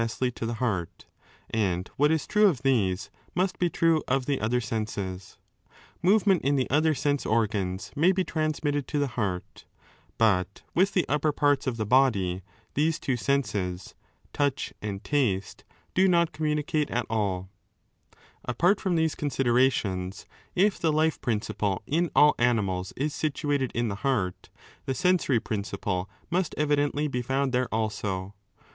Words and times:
feetly 0.01 0.33
to 0.33 0.47
the 0.47 0.55
heart, 0.55 1.05
and 1.51 1.91
what 1.95 2.09
is 2.09 2.25
true 2.25 2.47
of 2.47 2.63
these 2.63 3.11
must 3.35 3.59
be 3.59 3.69
trae 3.69 4.01
of 4.07 4.25
the 4.25 4.41
other 4.41 4.59
sense& 4.59 5.37
Movement 6.01 6.41
in 6.41 6.55
the 6.55 6.67
other 6.71 6.95
sense 6.95 7.23
organs 7.23 7.91
may 7.95 8.11
be 8.11 8.23
transmitted 8.23 8.87
to 8.87 8.97
the 8.97 9.09
heart, 9.13 9.65
but 10.17 10.63
with 10.73 10.93
the 10.93 11.05
upper 11.07 11.31
parts 11.31 11.67
of 11.67 11.77
the 11.77 11.85
body 11.85 12.41
these 12.73 12.99
two 12.99 13.15
senses 13.15 13.93
([touch 14.33 14.73
and 14.81 15.03
taste]) 15.03 15.63
9 15.89 15.91
do 15.93 16.07
not 16.07 16.31
communicate 16.31 16.89
at 16.89 17.05
alL 17.07 17.51
Apart 18.45 18.81
from 18.81 18.95
these 18.95 19.13
con 19.13 19.29
siderations, 19.29 20.25
if 20.55 20.79
the 20.79 20.91
life 20.91 21.21
principle 21.21 21.83
in 21.85 22.09
aU 22.15 22.33
animals 22.39 22.91
is 22.97 23.13
situated 23.13 23.71
in 23.75 23.87
the 23.87 23.95
heart, 24.01 24.49
the 24.87 24.95
sensory 24.95 25.39
principle 25.39 26.09
must 26.31 26.55
evidently 26.57 27.07
be 27.07 27.21
found 27.21 27.51
there 27.51 27.71
also. 27.71 28.33